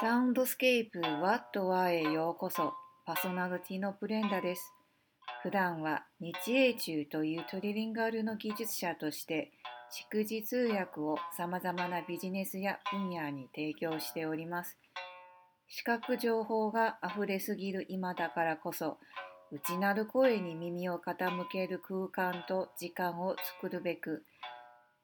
[0.00, 2.72] サウンドスケープワットワへようこそ。
[3.04, 4.72] パーソナリティのブレンダです。
[5.42, 9.52] 普段は日英中というトリリンガルの技術者として
[10.10, 14.78] 蓄字通訳を様々なビジネスや分野に提供しております。
[15.68, 18.96] 視覚情報が溢れすぎる今だからこそ
[19.52, 24.24] 内なる声に耳を傾ける空間と時間を作るべく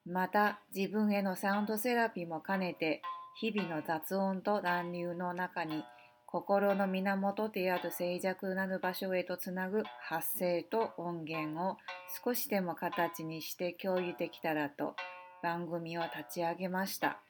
[0.07, 3.03] また自分へのサウンドセラピーも兼ねて
[3.39, 5.83] 日々の雑音と乱流の中に
[6.25, 11.77] 心の源である静寂なる場所へとつなぐ発声と音源を
[12.25, 14.95] 少しでも形にして共有できたらと
[15.43, 17.21] 番組を立ち上げました。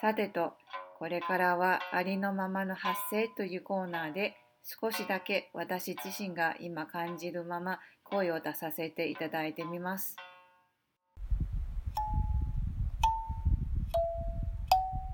[0.00, 0.52] さてと、
[0.98, 10.16] これからはありのままの発声というコーナーで少しだけ私自身が今感じるまま声を出させていただいてみます。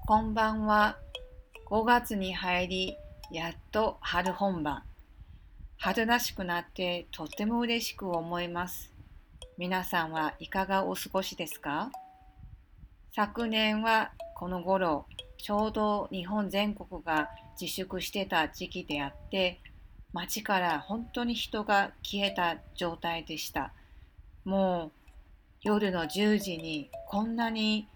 [0.06, 0.98] こんばんは。
[1.70, 2.96] 5月に入り、
[3.32, 4.82] やっと春本番。
[5.78, 8.92] 春らしくなってとっても嬉しく思います。
[9.56, 11.90] 皆さんはいかがお過ごしですか？
[13.14, 15.06] 昨年はこの頃、
[15.38, 19.62] ちょうど日本全国が自粛してた時期であって、
[20.12, 23.72] 街から本当に人が消えた状態でした。
[24.44, 24.98] もう
[25.62, 27.88] 夜の10時にこんなに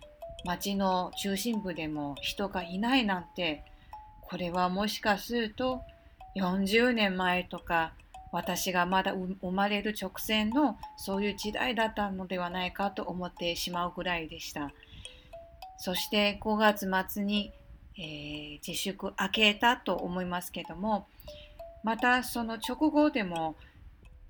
[0.45, 3.65] 街の中心部でも人がいないなんて
[4.23, 5.83] これはもしかすると
[6.37, 7.93] 40年前とか
[8.31, 14.71] 私がまだ生まれる直前のそういう時代だったのではないかと思ってしまうぐらいでした。
[15.79, 17.53] そして5月末に、
[17.97, 21.07] えー、自粛明けたと思いますけども
[21.85, 23.55] またその直後でも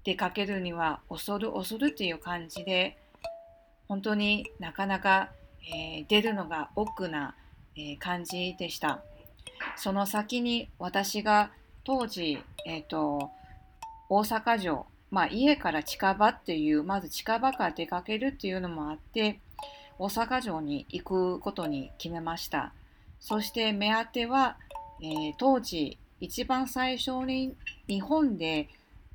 [0.05, 2.99] 出かけるには恐る恐るという感じで
[3.89, 5.31] 本当になかなか
[5.67, 7.35] えー、出るのが億な、
[7.77, 9.01] えー、感じでした。
[9.77, 11.51] その先に私が
[11.85, 13.31] 当時、えーと、
[14.09, 19.39] 大阪城、まあ、家から近場っていうまず近場から出かけるっていうのもあって
[19.99, 22.73] 大阪城に行くことに決めました
[23.21, 24.57] そして目当ては、
[25.03, 27.55] えー、当時一番最初に
[27.87, 28.69] 日本で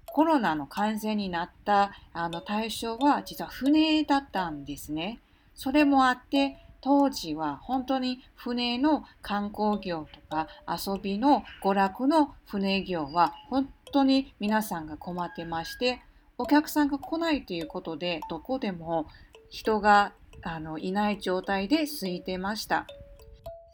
[0.06, 5.20] コロナの感染になったあの対象は実は船だったんですね。
[5.56, 16.02] それもあって当時は本当に船の観光業とか遊びの娯楽の船業は本当に皆さんが困ってまして
[16.38, 19.08] お客さんが来ないということでどこでも
[19.50, 22.86] 人があのいない状態で空いてました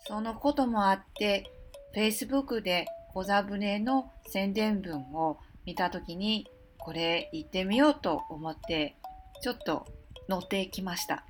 [0.08, 1.52] そのこともあって
[1.96, 6.48] Facebook で小座船の宣伝文を見た時に
[6.78, 8.98] これ行ってみようと思って
[9.42, 9.88] ちょっと
[10.28, 11.26] 乗ってきました。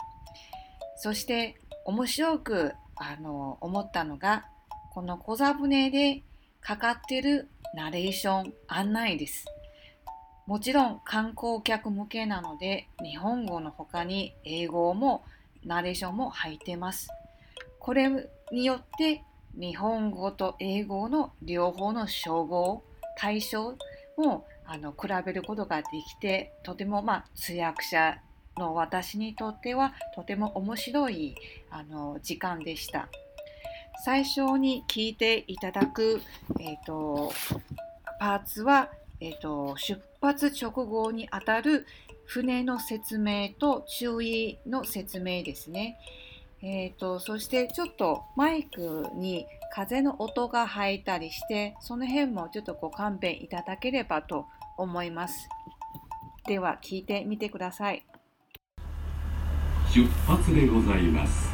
[1.01, 1.55] そして
[1.85, 4.45] 面白くあの思ったのが
[4.91, 6.23] この小座船で
[6.59, 9.45] かかってるナレーション案内です。
[10.45, 15.23] もちろん観光客向けなので日本語の他に英語も
[15.63, 17.07] ナレーションも入ってます。
[17.79, 18.09] これ
[18.51, 19.23] によって
[19.57, 22.83] 日本語と英語の両方の称号
[23.17, 23.77] 対象
[24.17, 28.17] もあの比べることができてとてもまあ通訳者
[28.59, 31.35] の私にとってはとても面白い
[31.71, 33.09] あの時間でした。
[34.05, 36.21] 最初に聞いていただく、
[36.59, 37.33] えーと、
[38.19, 38.89] パーツは、
[39.19, 41.85] えーと、出発直後にあたる
[42.25, 45.97] 船の説明と注意の説明ですね。
[46.61, 54.45] えーと、そしてちょっとマイクに風の音が入ったりしてその辺もちょっとご勘弁いただければと
[54.77, 55.49] 思います。
[56.45, 58.08] では聞いてみてください。
[59.91, 61.49] 出発でございます。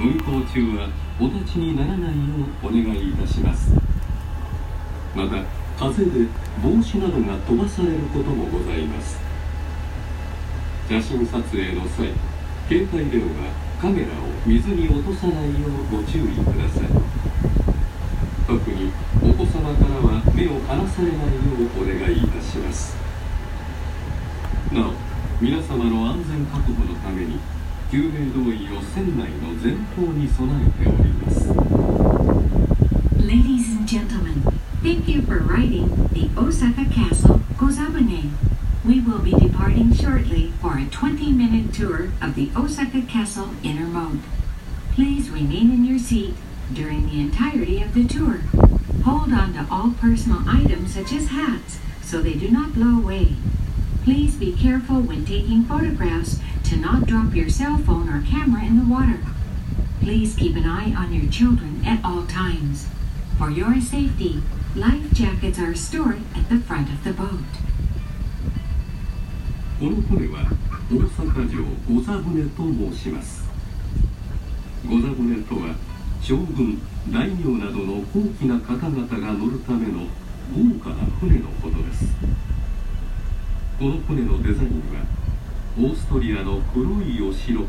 [0.00, 0.88] 運行中は
[1.20, 3.72] お立ちにならないようお願いいたします。
[5.16, 5.42] また
[5.76, 6.28] 風で
[6.62, 9.18] 帽子などが飛ばされることもございます。
[10.88, 12.12] 写真撮影の際
[12.68, 13.28] 携帯電話
[13.80, 14.10] カメラを
[14.46, 16.88] 水に落とさないようご注意ください。
[18.46, 21.32] 特にお子様からは目を離されないよ
[21.76, 22.96] うお願いいたします。
[24.72, 25.07] なお
[25.41, 27.39] 皆様の安全確保のために
[27.91, 31.49] 救命胴衣を船内の前方に備えております
[33.19, 34.41] Ladies and gentlemen,
[34.83, 38.31] thank you for riding the Osaka Castle Kozabune.
[38.85, 44.19] We will be departing shortly for a 20-minute tour of the Osaka Castle inner moat.
[44.93, 46.35] Please remain in your seat
[46.73, 48.41] during the entirety of the tour.
[49.05, 53.35] Hold on to all personal items such as hats so they do not blow away.
[54.08, 58.78] Please be careful when taking photographs to not drop your cell phone or camera in
[58.78, 59.20] the water.
[60.00, 62.88] Please keep an eye on your children at all times.
[63.36, 64.40] For your safety,
[64.74, 67.44] life jackets are stored at the front of the boat.
[69.78, 70.50] この船は
[70.90, 73.44] 大阪城御座船と申します
[74.88, 75.74] 御座船とは
[76.22, 76.80] 将軍
[77.12, 80.06] 大名などの高貴な方々が乗るための
[80.56, 82.06] 豪華な船のことです
[83.78, 85.06] この船のデザインは
[85.78, 87.60] オーストリアの黒いお城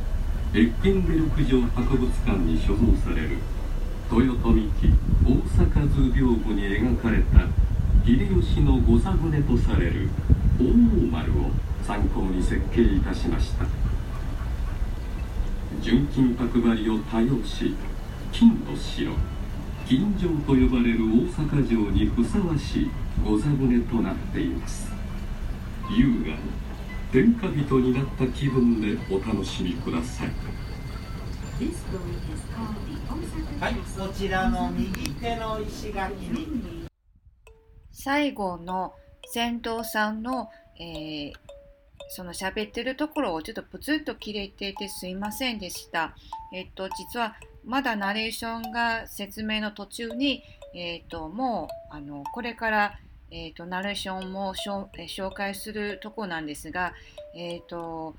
[0.56, 3.38] エッケンベルク城博物館に所蔵される
[4.12, 4.90] 豊臣記
[5.24, 5.30] 大
[5.70, 7.46] 阪図屏風に描かれた
[8.04, 10.10] 秀吉の御座船とされる
[10.60, 10.64] 大
[11.12, 11.52] 丸を
[11.86, 13.66] 参考に設計いたしました。
[15.80, 17.76] 純金箔張りを多用し
[18.32, 19.12] 金の城
[19.86, 22.90] 金城と呼ばれる大阪城にふさわしい
[23.24, 24.99] 御座船となっています。
[25.90, 26.40] 優雅に
[27.12, 30.30] 天下人になった気分でお楽しみください
[33.60, 36.88] はい、こちらの右手の石垣に
[37.92, 38.94] 最後の
[39.34, 40.50] 船頭さんの、
[40.80, 41.34] えー
[42.12, 46.16] その喋ってるところをちょっとプツッと切れててすいませんでした。
[46.52, 50.44] えっと、実はまだナレーションが説明の途中に、
[50.74, 53.00] えっと、もうあのこれから、
[53.32, 56.94] えっと、ナレーションも紹介するとこなんですが、
[57.36, 58.16] えっと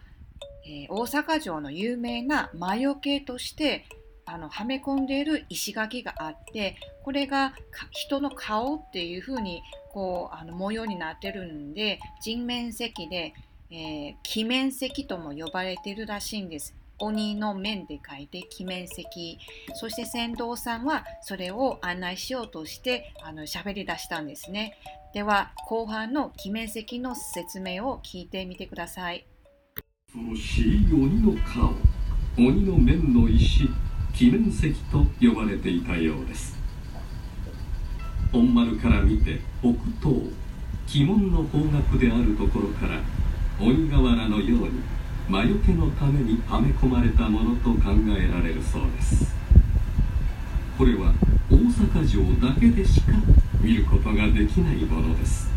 [0.65, 3.85] えー大阪城の有名な魔除けとして
[4.25, 7.55] あのはめ込んでいる石垣があってこれが
[7.91, 9.63] 人の顔っていう風に
[9.93, 13.35] こうあの模様になってるんで人面石で、
[13.71, 16.75] えー、面石とも呼ばれてるらしいんです。
[17.01, 19.39] 鬼の面で書いて鬼面石。
[19.75, 24.77] そして船頭さんはそれを案内しようとしてあの喋り出したんですね。
[25.13, 29.27] では後半の鬼面石の説明を聞いてみてください。
[30.13, 31.75] 恐ろしい鬼の顔
[32.39, 33.69] 鬼の面の石
[34.21, 36.59] 鬼面石と呼ばれていたようです。
[38.33, 40.31] 本丸から見て北東
[40.95, 43.01] 鬼門の方角であるところから
[43.61, 44.81] 鬼瓦のように
[45.31, 49.33] 魔除けのためにはめ込まれたものと考えられるそうです
[50.77, 51.15] これは
[51.49, 53.13] 大阪城だけでしか
[53.61, 55.49] 見ることができないものです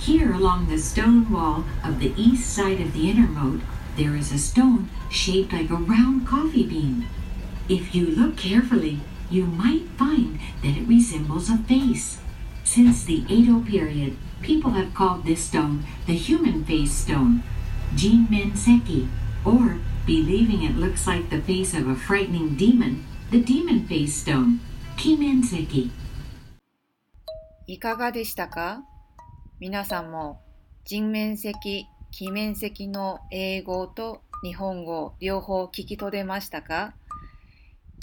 [0.00, 3.60] Here along the stone wall of the east side of the inner moat,
[3.96, 7.06] there is a stone shaped like a round coffee bean.
[7.68, 8.98] If you look carefully,
[9.30, 12.18] you might find that it resembles a face.
[12.64, 17.44] Since the Edo period, people have called this stone the human face stone,
[17.94, 19.06] Jinmen Seki,
[19.44, 24.60] or, believing it looks like the face of a frightening demon, the demon face stone,
[24.96, 25.90] Kimen Seki.
[27.66, 28.82] いかがでしたか
[29.60, 30.40] 皆さんも
[30.84, 31.52] 人面石、
[32.20, 36.94] 鬼面石の英語と日本語両方聞き取れましたか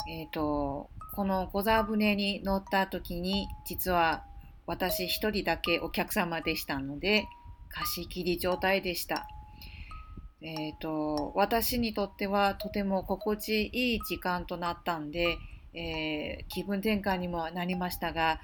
[0.08, 4.24] えっ、ーと、この御座船に乗った時に実は
[4.66, 7.26] 私一人だけお客様でしたので
[7.68, 9.26] 貸し切り状態でした。
[10.42, 15.38] えっ、と、私にとってはとても心地いい時間となったんで、
[15.74, 18.40] えー気分転換にもなりましたが、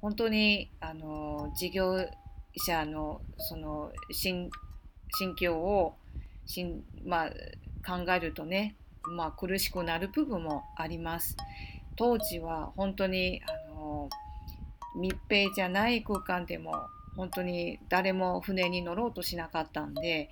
[0.00, 2.06] 本当にあの事業
[2.56, 4.50] 者のその心
[5.36, 5.96] 境を
[6.44, 7.30] しん、まあ、
[7.86, 8.76] 考えるとね、
[9.16, 11.36] まあ、苦しくなる部分もあります。
[11.96, 14.08] 当時は本当にあの
[14.96, 16.72] 密閉じゃない空間でも
[17.16, 20.28] 本当に誰も船に乗ろうとしなかったんで、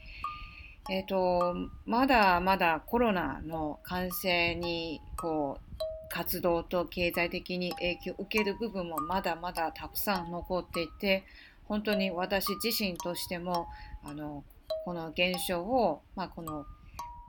[0.91, 1.55] えっと
[1.87, 11.25] まだまだコロナの感染にこう活動と経済的に影響を受ける部分もまだまだたくさん残っていて
[11.65, 13.67] 本当に私自身としても
[14.05, 14.45] あの
[14.85, 16.67] この現象を、まあ、この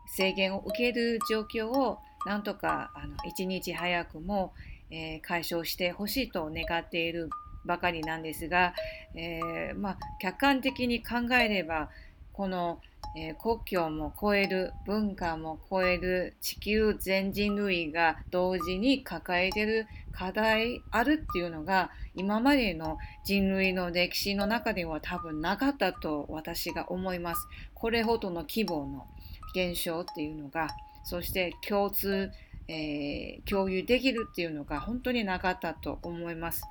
[0.07, 4.53] 制限を受ける状況をなんとかあの一日早くも、
[4.91, 7.29] えー解消してほしいと願っている
[7.65, 8.73] ばかりなんですが、
[9.15, 11.89] えーまあ、客観的に考えれば
[12.35, 12.79] この、
[13.15, 27.47] えー国境も超える文化も超える地球全人類が同時に抱えてる課題あるっていうのが今までの人類の歴史の中では多分なかったと私が思います。
[27.73, 29.07] これほどの規模の
[29.55, 30.67] 現象っていうのが
[31.03, 32.31] そして共通、
[32.67, 36.63] えー共有できるっていうのが本当になかったと思います。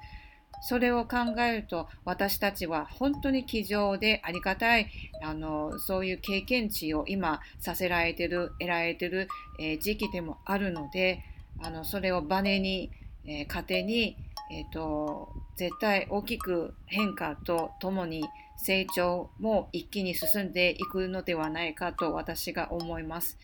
[0.62, 4.88] それを考えると私たちは本当に気丈でありがたい
[5.23, 9.28] あのそういう経験値を今させられてる得られてる、
[9.61, 11.23] えー時期でもあるので
[11.62, 12.90] あのそれをバネに、
[13.26, 14.16] えー糧に、
[14.50, 18.25] えー、と絶対大きく変化とともに
[18.56, 23.38] 成長も一気に進んでいくのではないかと私が思います。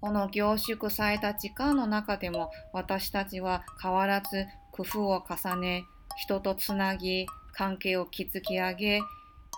[0.00, 5.84] この凝縮された時間の中でも私たちは変わらず工夫を重ね
[6.16, 9.00] 人とつなぎ関係を築き上げ、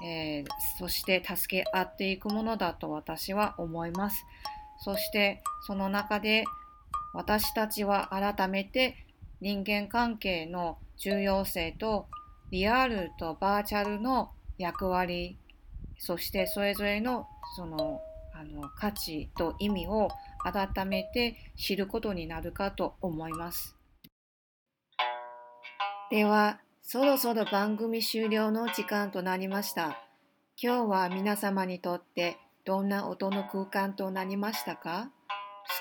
[0.04, 0.44] えー、
[0.78, 4.24] そして助け合っていくものだと私は思います
[4.80, 6.44] そしてその中で
[7.14, 8.96] 私たちは改めて
[9.40, 12.06] 人間関係の重要性と
[12.50, 15.36] リアルとバーチャルの役割
[15.98, 18.00] そしてそれぞれのその
[18.34, 20.08] あの価値と意味を
[20.42, 23.76] 改めて知ることになるかと思います。
[26.12, 29.96] では、そろそろ番組終了の時間となりました。
[30.62, 35.08] 今日は皆様にとってどんな音の空間となりましたか？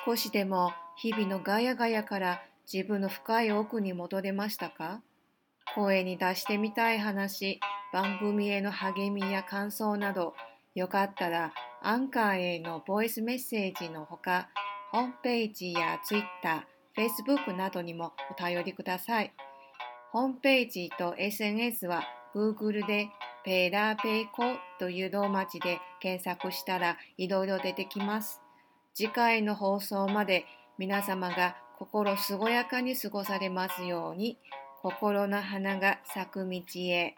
[0.06, 5.02] 少しでも日々のガヤガヤから自分の深い奥に戻れましたか？
[5.76, 7.60] 声に出してみたい話、
[7.92, 10.34] 番組への励みや感想など、
[10.76, 11.52] よかったら
[11.84, 14.48] アンカーへのボイスメッセージのほか、
[14.94, 19.34] ホームページや Twitter、Facebook などにもお便りください。
[20.12, 22.04] ホームページと SNS は
[22.36, 23.08] Google で
[23.46, 24.44] ペーラーペイコ
[24.78, 28.42] という道町で検索したらいろいろ出てきます。
[28.94, 30.46] 次回の放送まで
[30.78, 34.38] 皆様が心健やかに過ごされますように。
[34.82, 37.16] 心の花が咲く道へ。